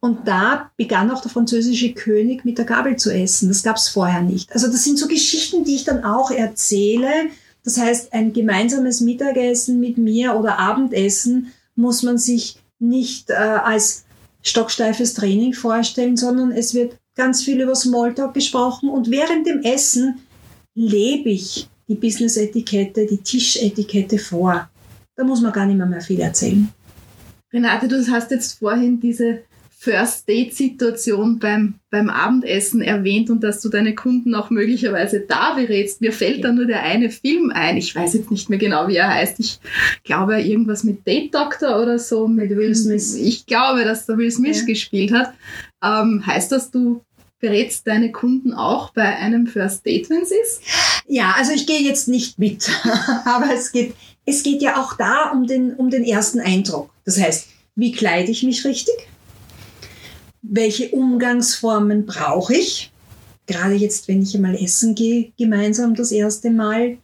Und 0.00 0.28
da 0.28 0.70
begann 0.76 1.10
auch 1.10 1.22
der 1.22 1.30
französische 1.30 1.92
König 1.92 2.44
mit 2.44 2.58
der 2.58 2.64
Gabel 2.64 2.96
zu 2.96 3.10
essen. 3.10 3.48
Das 3.48 3.62
gab 3.62 3.76
es 3.76 3.88
vorher 3.88 4.22
nicht. 4.22 4.52
Also 4.52 4.66
das 4.66 4.84
sind 4.84 4.98
so 4.98 5.08
Geschichten, 5.08 5.64
die 5.64 5.74
ich 5.74 5.84
dann 5.84 6.04
auch 6.04 6.30
erzähle. 6.30 7.10
Das 7.64 7.78
heißt, 7.78 8.12
ein 8.12 8.32
gemeinsames 8.32 9.00
Mittagessen 9.00 9.80
mit 9.80 9.98
mir 9.98 10.36
oder 10.36 10.58
Abendessen 10.58 11.52
muss 11.74 12.02
man 12.02 12.18
sich 12.18 12.58
nicht 12.78 13.30
äh, 13.30 13.34
als 13.34 14.04
stocksteifes 14.42 15.14
Training 15.14 15.52
vorstellen, 15.52 16.16
sondern 16.16 16.52
es 16.52 16.74
wird 16.74 16.96
ganz 17.14 17.42
viel 17.42 17.60
über 17.60 17.74
Smalltalk 17.74 18.34
gesprochen 18.34 18.88
und 18.88 19.10
während 19.10 19.46
dem 19.46 19.62
Essen 19.62 20.20
lebe 20.74 21.30
ich 21.30 21.68
die 21.88 21.94
Business-Etikette, 21.94 23.06
die 23.06 23.18
Tischetikette 23.18 24.18
vor. 24.18 24.68
Da 25.16 25.24
muss 25.24 25.40
man 25.40 25.52
gar 25.52 25.66
nicht 25.66 25.76
mehr, 25.76 25.86
mehr 25.86 26.00
viel 26.00 26.20
erzählen. 26.20 26.68
Renate, 27.52 27.88
du 27.88 28.06
hast 28.10 28.30
jetzt 28.30 28.58
vorhin 28.58 29.00
diese 29.00 29.42
First-Date-Situation 29.86 31.38
beim, 31.38 31.74
beim 31.90 32.10
Abendessen 32.10 32.82
erwähnt 32.82 33.30
und 33.30 33.44
dass 33.44 33.60
du 33.60 33.68
deine 33.68 33.94
Kunden 33.94 34.34
auch 34.34 34.50
möglicherweise 34.50 35.20
da 35.20 35.54
berätst. 35.54 36.00
Mir 36.00 36.12
fällt 36.12 36.42
da 36.42 36.50
nur 36.50 36.66
der 36.66 36.82
eine 36.82 37.08
Film 37.08 37.52
ein. 37.54 37.76
Ich 37.76 37.94
weiß 37.94 38.14
jetzt 38.14 38.32
nicht 38.32 38.50
mehr 38.50 38.58
genau, 38.58 38.88
wie 38.88 38.96
er 38.96 39.14
heißt. 39.14 39.38
Ich 39.38 39.60
glaube, 40.02 40.40
irgendwas 40.40 40.82
mit 40.82 41.06
Date 41.06 41.32
Doctor 41.32 41.80
oder 41.80 42.00
so. 42.00 42.26
Mit 42.26 42.50
Will 42.50 42.74
Smith. 42.74 43.14
Ich 43.14 43.46
glaube, 43.46 43.84
dass 43.84 44.06
der 44.06 44.18
Will 44.18 44.32
Smith 44.32 44.60
ja. 44.60 44.66
gespielt 44.66 45.12
hat. 45.12 45.34
Ähm, 45.84 46.26
heißt 46.26 46.50
das, 46.50 46.72
du 46.72 47.02
berätst 47.38 47.86
deine 47.86 48.10
Kunden 48.10 48.54
auch 48.54 48.92
bei 48.92 49.16
einem 49.16 49.46
First 49.46 49.86
Date, 49.86 50.10
wenn 50.10 50.22
es 50.22 50.32
ist? 50.32 50.62
Ja, 51.06 51.34
also 51.38 51.52
ich 51.52 51.68
gehe 51.68 51.80
jetzt 51.80 52.08
nicht 52.08 52.40
mit, 52.40 52.68
aber 53.24 53.52
es 53.54 53.70
geht, 53.70 53.94
es 54.24 54.42
geht 54.42 54.62
ja 54.62 54.82
auch 54.82 54.94
da 54.96 55.30
um 55.30 55.46
den, 55.46 55.74
um 55.74 55.90
den 55.90 56.02
ersten 56.02 56.40
Eindruck. 56.40 56.90
Das 57.04 57.20
heißt, 57.20 57.46
wie 57.76 57.92
kleide 57.92 58.32
ich 58.32 58.42
mich 58.42 58.64
richtig? 58.64 58.96
Welche 60.50 60.90
Umgangsformen 60.90 62.06
brauche 62.06 62.54
ich? 62.54 62.92
Gerade 63.46 63.74
jetzt, 63.74 64.08
wenn 64.08 64.22
ich 64.22 64.34
einmal 64.34 64.56
essen 64.56 64.94
gehe, 64.94 65.32
gemeinsam 65.38 65.94
das 65.94 66.10
erste 66.12 66.50
Mal. 66.50 66.98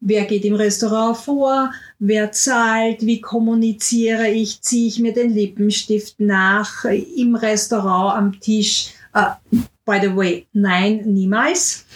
Wer 0.00 0.24
geht 0.24 0.44
im 0.44 0.54
Restaurant 0.54 1.16
vor? 1.16 1.72
Wer 1.98 2.32
zahlt? 2.32 3.06
Wie 3.06 3.20
kommuniziere 3.20 4.28
ich? 4.28 4.60
Ziehe 4.60 4.88
ich 4.88 4.98
mir 4.98 5.14
den 5.14 5.32
Lippenstift 5.32 6.20
nach 6.20 6.84
im 6.84 7.36
Restaurant 7.36 8.18
am 8.18 8.40
Tisch? 8.40 8.88
Uh, 9.16 9.58
by 9.84 9.98
the 10.02 10.14
way, 10.14 10.46
nein, 10.52 11.02
niemals. 11.06 11.86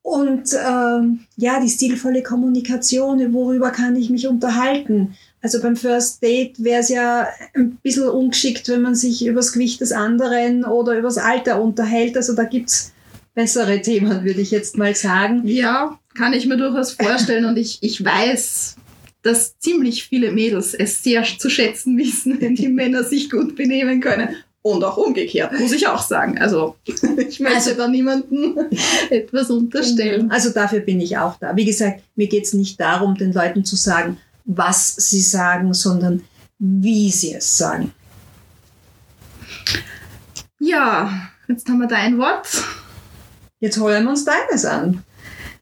Und 0.00 0.54
ähm, 0.54 1.20
ja, 1.36 1.60
die 1.60 1.68
stilvolle 1.68 2.22
Kommunikation, 2.22 3.32
worüber 3.32 3.70
kann 3.70 3.96
ich 3.96 4.10
mich 4.10 4.28
unterhalten? 4.28 5.14
Also 5.44 5.60
beim 5.60 5.76
First 5.76 6.22
Date 6.22 6.54
wäre 6.64 6.80
es 6.80 6.88
ja 6.88 7.28
ein 7.52 7.76
bisschen 7.82 8.08
ungeschickt, 8.08 8.66
wenn 8.70 8.80
man 8.80 8.94
sich 8.94 9.26
über 9.26 9.40
das 9.40 9.52
Gewicht 9.52 9.78
des 9.82 9.92
anderen 9.92 10.64
oder 10.64 10.94
über 10.94 11.08
das 11.08 11.18
Alter 11.18 11.60
unterhält. 11.60 12.16
Also 12.16 12.34
da 12.34 12.44
gibt's 12.44 12.94
bessere 13.34 13.82
Themen, 13.82 14.24
würde 14.24 14.40
ich 14.40 14.50
jetzt 14.50 14.78
mal 14.78 14.94
sagen. 14.94 15.46
Ja, 15.46 16.00
kann 16.16 16.32
ich 16.32 16.46
mir 16.46 16.56
durchaus 16.56 16.92
vorstellen. 16.92 17.44
Und 17.44 17.58
ich, 17.58 17.76
ich 17.82 18.02
weiß, 18.02 18.76
dass 19.20 19.58
ziemlich 19.58 20.04
viele 20.04 20.32
Mädels 20.32 20.72
es 20.72 21.02
sehr 21.02 21.22
zu 21.24 21.50
schätzen 21.50 21.98
wissen, 21.98 22.36
wenn 22.40 22.54
die 22.54 22.68
Männer 22.68 23.04
sich 23.04 23.28
gut 23.28 23.54
benehmen 23.54 24.00
können. 24.00 24.30
Und 24.62 24.82
auch 24.82 24.96
umgekehrt, 24.96 25.52
muss 25.60 25.72
ich 25.72 25.88
auch 25.88 26.00
sagen. 26.00 26.38
Also 26.38 26.76
ich 26.86 27.38
möchte 27.38 27.56
also, 27.56 27.74
da 27.74 27.86
niemandem 27.86 28.58
etwas 29.10 29.50
unterstellen. 29.50 30.30
Also 30.30 30.48
dafür 30.48 30.80
bin 30.80 31.02
ich 31.02 31.18
auch 31.18 31.38
da. 31.38 31.54
Wie 31.54 31.66
gesagt, 31.66 32.02
mir 32.16 32.28
geht's 32.28 32.54
nicht 32.54 32.80
darum, 32.80 33.14
den 33.14 33.34
Leuten 33.34 33.66
zu 33.66 33.76
sagen, 33.76 34.16
was 34.44 34.94
sie 34.96 35.20
sagen, 35.20 35.74
sondern 35.74 36.22
wie 36.58 37.10
sie 37.10 37.34
es 37.34 37.58
sagen. 37.58 37.92
Ja, 40.60 41.30
jetzt 41.48 41.68
haben 41.68 41.80
wir 41.80 41.88
dein 41.88 42.18
Wort. 42.18 42.48
Jetzt 43.60 43.78
holen 43.78 44.04
wir 44.04 44.10
uns 44.10 44.24
deines 44.24 44.64
an. 44.64 45.02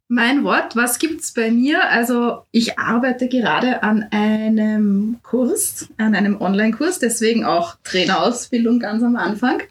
Mein 0.09 0.45
Wort, 0.45 0.77
was 0.77 0.99
gibt's 0.99 1.33
bei 1.33 1.51
mir? 1.51 1.89
Also 1.89 2.45
ich 2.51 2.79
arbeite 2.79 3.29
gerade 3.29 3.83
an 3.83 4.07
einem 4.11 5.21
Kurs, 5.23 5.89
an 5.97 6.15
einem 6.15 6.41
Online-Kurs, 6.41 6.99
deswegen 6.99 7.45
auch 7.45 7.77
Trainerausbildung 7.83 8.79
ganz 8.79 9.03
am 9.03 9.17
Anfang. 9.17 9.62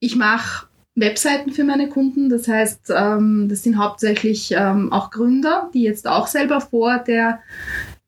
Ich 0.00 0.16
mache 0.16 0.66
Webseiten 0.96 1.52
für 1.52 1.62
meine 1.62 1.88
Kunden, 1.88 2.30
das 2.30 2.48
heißt, 2.48 2.90
ähm, 2.96 3.48
das 3.48 3.62
sind 3.62 3.78
hauptsächlich 3.78 4.52
ähm, 4.52 4.92
auch 4.92 5.10
Gründer, 5.10 5.70
die 5.72 5.82
jetzt 5.82 6.08
auch 6.08 6.26
selber 6.26 6.60
vor 6.60 6.98
der 6.98 7.40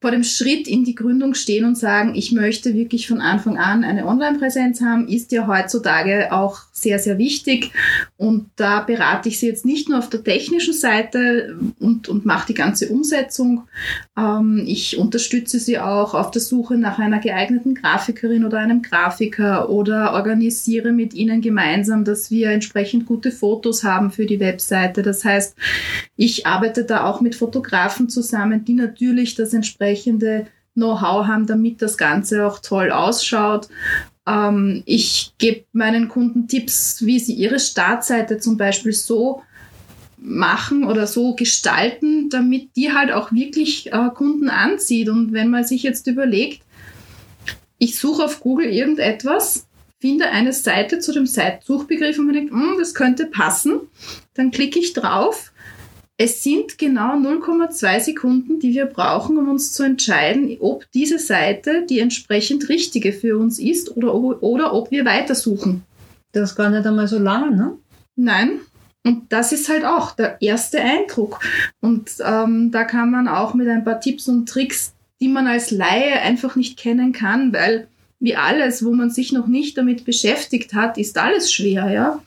vor 0.01 0.13
dem 0.13 0.23
Schritt 0.23 0.69
in 0.69 0.85
die 0.85 0.95
Gründung 0.95 1.35
stehen 1.35 1.65
und 1.65 1.77
sagen, 1.77 2.15
ich 2.15 2.31
möchte 2.31 2.75
wirklich 2.75 3.09
von 3.09 3.21
Anfang 3.21 3.59
an 3.59 3.83
eine 3.83 4.07
Online-Präsenz 4.07 4.81
haben, 4.81 5.09
ist 5.09 5.33
ja 5.33 5.49
heutzutage 5.49 6.33
auch 6.33 6.61
sehr, 6.73 7.01
sehr 7.01 7.19
wichtig. 7.19 7.73
Und 8.17 8.51
da 8.55 8.81
berate 8.81 9.29
ich 9.29 9.41
sie 9.41 9.49
jetzt 9.49 9.65
nicht 9.65 9.89
nur 9.89 9.99
auf 9.99 10.09
der 10.09 10.23
technischen 10.23 10.73
Seite 10.73 11.59
und, 11.81 12.09
und 12.09 12.27
mache 12.27 12.47
die 12.49 12.55
ganze 12.55 12.89
Umsetzung. 12.91 13.65
Ähm, 14.17 14.63
ich 14.67 14.99
unterstütze 14.99 15.59
sie 15.59 15.81
auch 15.81 16.15
auf 16.15 16.31
der 16.31 16.43
Suche 16.43 16.77
nach 16.77 17.01
einer 17.01 17.19
geeigneten 17.19 17.75
Grafikerin 17.75 18.45
oder 18.45 18.59
einem 18.59 18.83
Grafiker 18.83 19.69
oder 19.69 20.13
organisiere 20.13 20.93
mit 20.93 21.13
ihnen 21.15 21.41
gemeinsam, 21.41 22.05
dass 22.05 22.31
wir 22.31 22.51
entsprechend 22.51 23.07
gute 23.07 23.33
Fotos 23.33 23.83
haben 23.83 24.13
für 24.13 24.27
die 24.27 24.39
Webseite. 24.39 25.03
Das 25.03 25.25
heißt, 25.25 25.57
ich 26.17 26.47
arbeite 26.47 26.85
da 26.85 27.05
auch 27.05 27.21
mit 27.21 27.35
Fotografen 27.35 28.09
zusammen, 28.09 28.65
die 28.65 28.75
natürlich 28.75 29.35
das 29.35 29.53
entsprechende 29.89 30.47
Know-how 30.75 31.27
haben, 31.27 31.47
damit 31.47 31.83
das 31.83 31.97
Ganze 31.97 32.47
auch 32.47 32.61
toll 32.61 32.91
ausschaut. 32.91 33.69
Ähm, 34.27 34.83
ich 34.87 35.33
gebe 35.39 35.65
meinen 35.73 36.09
Kunden 36.09 36.47
Tipps, 36.47 37.05
wie 37.05 37.19
sie 37.19 37.35
ihre 37.35 37.59
Startseite 37.59 38.39
zum 38.39 38.57
Beispiel 38.57 38.93
so 38.93 39.43
machen 40.19 40.85
oder 40.85 41.07
so 41.07 41.35
gestalten, 41.35 42.29
damit 42.29 42.71
die 42.77 42.93
halt 42.93 43.13
auch 43.13 43.33
wirklich 43.33 43.93
äh, 43.93 44.09
Kunden 44.15 44.51
anzieht. 44.51 45.09
Und 45.09 45.33
wenn 45.33 45.51
man 45.51 45.65
sich 45.65 45.83
jetzt 45.83 46.07
überlegt, 46.07 46.63
ich 47.79 47.99
suche 47.99 48.25
auf 48.25 48.41
Google 48.41 48.67
irgendetwas, 48.67 49.67
finde 50.01 50.29
eine 50.31 50.53
Seite 50.53 51.01
zu 51.01 51.13
dem 51.13 51.27
Suchbegriff 51.27 52.19
und 52.19 52.27
man 52.27 52.35
denkt, 52.35 52.53
hm, 52.53 52.77
das 52.79 52.95
könnte 52.95 53.27
passen, 53.27 53.81
dann 54.35 54.51
klicke 54.53 54.79
ich 54.79 54.93
drauf 54.93 55.53
es 56.21 56.43
sind 56.43 56.79
genau 56.79 57.15
0,2 57.15 58.01
Sekunden, 58.01 58.59
die 58.59 58.75
wir 58.75 58.87
brauchen, 58.87 59.39
um 59.39 59.49
uns 59.49 59.73
zu 59.73 59.85
entscheiden, 59.85 60.57
ob 60.59 60.91
diese 60.91 61.21
Seite 61.21 61.87
die 61.89 62.01
entsprechend 62.01 62.69
richtige 62.69 63.13
für 63.13 63.39
uns 63.39 63.61
ist 63.61 63.97
oder, 63.97 64.13
oder 64.15 64.75
ob 64.75 64.91
wir 64.91 65.05
weitersuchen. 65.05 65.85
Das 66.33 66.51
ist 66.51 66.57
gar 66.57 66.71
nicht 66.71 66.85
einmal 66.85 67.07
so 67.07 67.21
lange, 67.21 67.57
ne? 67.57 67.79
Nein. 68.17 68.61
Und 69.05 69.33
das 69.33 69.53
ist 69.53 69.69
halt 69.69 69.85
auch 69.85 70.11
der 70.11 70.43
erste 70.43 70.81
Eindruck. 70.81 71.39
Und 71.81 72.11
ähm, 72.25 72.73
da 72.73 72.83
kann 72.83 73.13
man 73.13 73.29
auch 73.29 73.55
mit 73.55 73.69
ein 73.69 73.85
paar 73.85 74.01
Tipps 74.01 74.27
und 74.27 74.49
Tricks, 74.49 74.95
die 75.21 75.29
man 75.29 75.47
als 75.47 75.71
Laie 75.71 76.21
einfach 76.21 76.57
nicht 76.57 76.77
kennen 76.77 77.13
kann, 77.13 77.53
weil 77.53 77.87
wie 78.19 78.35
alles, 78.35 78.85
wo 78.85 78.93
man 78.93 79.11
sich 79.11 79.31
noch 79.31 79.47
nicht 79.47 79.79
damit 79.79 80.05
beschäftigt 80.05 80.75
hat, 80.75 80.99
ist 80.99 81.17
alles 81.17 81.53
schwer, 81.53 81.91
ja. 81.93 82.21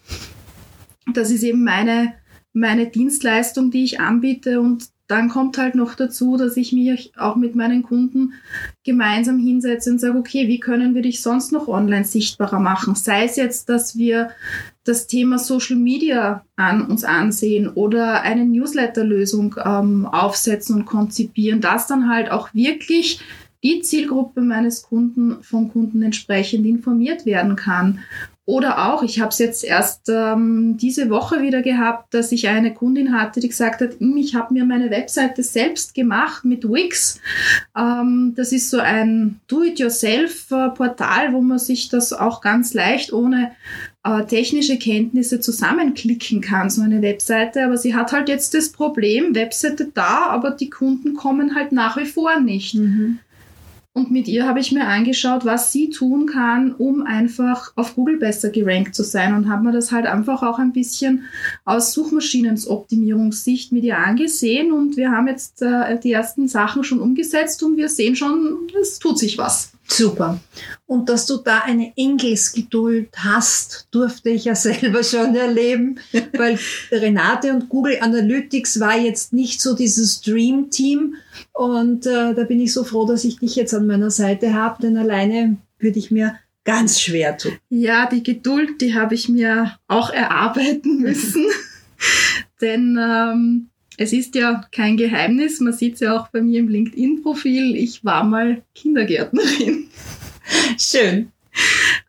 Das 1.14 1.30
ist 1.30 1.44
eben 1.44 1.66
meine 1.66 2.14
meine 2.54 2.88
Dienstleistung, 2.88 3.72
die 3.72 3.84
ich 3.84 4.00
anbiete. 4.00 4.60
Und 4.62 4.90
dann 5.08 5.30
kommt 5.30 5.58
halt 5.58 5.76
noch 5.76 5.96
dazu, 5.96 6.38
dass 6.38 6.56
ich 6.56 6.72
mich 6.72 7.12
auch 7.18 7.36
mit 7.36 7.56
meinen 7.56 7.84
Kunden 7.84 8.34
gemeinsam 8.86 9.40
hinsetze 9.40 9.92
und 9.92 10.00
sage, 10.00 10.18
okay, 10.18 10.48
wie 10.48 10.60
können 10.60 10.96
wir 10.96 11.02
dich 11.02 11.22
sonst 11.22 11.52
noch 11.52 11.68
online 11.68 12.06
sichtbarer 12.06 12.60
machen? 12.60 12.96
Sei 12.96 13.26
es 13.26 13.36
jetzt, 13.36 13.68
dass 13.68 13.98
wir 13.98 14.30
das 14.86 15.08
Thema 15.08 15.38
Social 15.38 15.76
Media 15.76 16.46
an 16.56 16.86
uns 16.86 17.04
ansehen 17.04 17.68
oder 17.68 18.22
eine 18.22 18.46
Newsletter-Lösung 18.46 19.56
ähm, 19.64 20.06
aufsetzen 20.06 20.78
und 20.78 20.86
konzipieren, 20.86 21.62
dass 21.62 21.88
dann 21.88 22.10
halt 22.10 22.32
auch 22.32 22.54
wirklich 22.54 23.22
die 23.64 23.82
Zielgruppe 23.82 24.42
meines 24.42 24.82
Kunden 24.82 25.44
vom 25.44 25.70
Kunden 25.72 26.02
entsprechend 26.02 26.66
informiert 26.66 27.26
werden 27.26 27.56
kann. 27.56 28.00
Oder 28.46 28.92
auch, 28.92 29.04
ich 29.04 29.20
habe 29.20 29.30
es 29.30 29.38
jetzt 29.38 29.64
erst 29.64 30.10
ähm, 30.10 30.76
diese 30.76 31.12
Woche 31.12 31.44
wieder 31.44 31.62
gehabt, 31.62 32.14
dass 32.14 32.32
ich 32.32 32.48
eine 32.48 32.74
Kundin 32.74 33.14
hatte, 33.14 33.40
die 33.40 33.50
gesagt 33.50 33.82
hat, 33.82 34.00
hm, 34.00 34.18
ich 34.18 34.34
habe 34.34 34.56
mir 34.56 34.66
meine 34.66 34.90
Webseite 34.90 35.44
selbst 35.44 35.94
gemacht 35.94 36.44
mit 36.44 36.68
Wix. 36.68 37.20
Ähm, 37.78 38.34
das 38.36 38.52
ist 38.52 38.72
so 38.72 38.80
ein 38.80 39.40
Do-it-yourself-Portal, 39.48 41.34
wo 41.34 41.42
man 41.42 41.60
sich 41.60 41.90
das 41.90 42.14
auch 42.14 42.42
ganz 42.42 42.74
leicht 42.74 43.14
ohne 43.14 43.52
äh, 44.04 44.26
technische 44.26 44.80
Kenntnisse 44.80 45.40
zusammenklicken 45.40 46.42
kann, 46.42 46.72
so 46.72 46.82
eine 46.82 47.04
Webseite. 47.04 47.64
Aber 47.64 47.78
sie 47.78 47.94
hat 47.94 48.12
halt 48.12 48.28
jetzt 48.28 48.56
das 48.56 48.72
Problem, 48.72 49.36
Webseite 49.36 49.92
da, 49.94 50.26
aber 50.30 50.50
die 50.50 50.72
Kunden 50.72 51.14
kommen 51.14 51.54
halt 51.54 51.72
nach 51.72 51.96
wie 51.96 52.06
vor 52.06 52.40
nicht. 52.40 52.74
Mhm. 52.74 53.20
Und 53.94 54.10
mit 54.10 54.30
ihr 54.30 54.48
habe 54.48 54.62
ich 54.62 54.72
mir 54.72 54.88
angeschaut, 54.88 55.44
was 55.44 55.74
sie 55.74 55.90
tun 55.90 56.26
kann, 56.26 56.74
um 56.74 57.04
einfach 57.04 57.74
auf 57.76 57.96
Google 57.96 58.18
besser 58.18 58.50
gerankt 58.50 58.96
zu 58.96 59.04
sein 59.04 59.36
und 59.36 59.50
habe 59.50 59.66
mir 59.66 59.74
das 59.74 59.92
halt 59.92 60.06
einfach 60.06 60.44
auch 60.44 60.60
ein 60.60 60.72
bisschen 60.72 61.26
aus 61.66 61.92
Suchmaschinenoptimierungssicht 61.92 63.74
mit 63.74 63.84
ihr 63.84 63.98
angesehen 63.98 64.72
und 64.72 64.96
wir 64.96 65.12
haben 65.12 65.28
jetzt 65.28 65.62
äh, 65.62 66.00
die 66.00 66.14
ersten 66.14 66.48
Sachen 66.48 66.86
schon 66.86 67.02
umgesetzt 67.02 67.64
und 67.64 67.76
wir 67.76 67.90
sehen 67.90 68.16
schon, 68.16 68.60
es 68.82 68.98
tut 68.98 69.20
sich 69.20 69.38
was. 69.38 69.74
Super. 69.88 70.40
Und 70.92 71.08
dass 71.08 71.26
du 71.26 71.38
da 71.38 71.60
eine 71.60 71.94
Engelsgeduld 71.96 73.08
hast, 73.16 73.88
durfte 73.92 74.30
ich 74.30 74.44
ja 74.44 74.56
selber 74.56 75.06
schon 75.06 75.34
erleben, 75.36 76.02
weil 76.38 76.60
Renate 76.92 77.54
und 77.54 77.70
Google 77.70 78.00
Analytics 78.02 78.78
war 78.82 79.00
jetzt 79.00 79.32
nicht 79.32 79.62
so 79.62 79.74
dieses 79.74 80.20
Dream 80.20 80.70
Team. 80.70 81.16
Und 81.54 82.06
äh, 82.08 82.34
da 82.34 82.44
bin 82.44 82.60
ich 82.60 82.74
so 82.74 82.84
froh, 82.84 83.06
dass 83.06 83.24
ich 83.24 83.40
dich 83.40 83.56
jetzt 83.56 83.74
an 83.74 83.88
meiner 83.88 84.12
Seite 84.12 84.54
habe, 84.54 84.82
denn 84.82 84.98
alleine 84.98 85.56
würde 85.80 85.98
ich 85.98 86.12
mir 86.12 86.36
ganz 86.66 87.00
schwer 87.00 87.38
tun. 87.38 87.54
Ja, 87.70 88.10
die 88.10 88.22
Geduld, 88.22 88.82
die 88.82 88.94
habe 88.94 89.16
ich 89.16 89.30
mir 89.30 89.78
auch 89.88 90.10
erarbeiten 90.10 90.98
müssen. 91.02 91.46
denn 92.60 93.00
ähm, 93.02 93.70
es 93.96 94.12
ist 94.12 94.36
ja 94.36 94.66
kein 94.74 94.98
Geheimnis, 94.98 95.62
man 95.62 95.72
sieht 95.72 95.94
es 95.94 96.00
ja 96.02 96.20
auch 96.20 96.28
bei 96.28 96.42
mir 96.42 96.60
im 96.60 96.68
LinkedIn-Profil, 96.68 97.78
ich 97.78 98.04
war 98.04 98.26
mal 98.26 98.62
Kindergärtnerin. 98.76 99.88
Schön. 100.78 101.32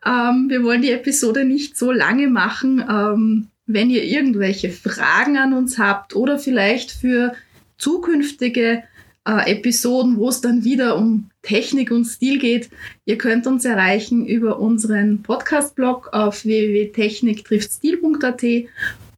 Ähm, 0.05 0.47
wir 0.49 0.63
wollen 0.63 0.81
die 0.81 0.91
Episode 0.91 1.45
nicht 1.45 1.77
so 1.77 1.91
lange 1.91 2.27
machen. 2.27 2.83
Ähm, 2.89 3.47
wenn 3.65 3.89
ihr 3.89 4.03
irgendwelche 4.03 4.69
Fragen 4.69 5.37
an 5.37 5.53
uns 5.53 5.79
habt 5.79 6.15
oder 6.15 6.37
vielleicht 6.37 6.91
für 6.91 7.33
zukünftige 7.77 8.83
äh, 9.25 9.51
Episoden, 9.51 10.17
wo 10.17 10.27
es 10.29 10.41
dann 10.41 10.63
wieder 10.63 10.95
um 10.97 11.29
Technik 11.41 11.89
und 11.91 12.05
Stil 12.05 12.37
geht, 12.39 12.69
ihr 13.05 13.17
könnt 13.17 13.47
uns 13.47 13.65
erreichen 13.65 14.25
über 14.25 14.59
unseren 14.59 15.23
Podcast-Blog 15.23 16.09
auf 16.11 16.45
www.techniktriftstil.at 16.45 18.43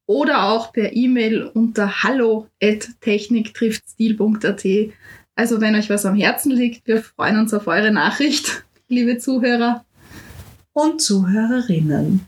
oder 0.07 0.43
auch 0.43 0.71
per 0.71 0.95
E-Mail 0.95 1.49
unter 1.53 2.03
hallo@techniktriftstil.at. 2.03 4.65
Also 5.35 5.59
wenn 5.59 5.75
euch 5.75 5.89
was 5.89 6.05
am 6.05 6.15
Herzen 6.15 6.51
liegt, 6.51 6.87
wir 6.87 7.01
freuen 7.01 7.39
uns 7.39 7.53
auf 7.53 7.67
eure 7.67 7.91
Nachricht, 7.91 8.64
liebe 8.87 9.17
Zuhörer 9.17 9.83
und 10.73 11.01
Zuhörerinnen. 11.01 12.27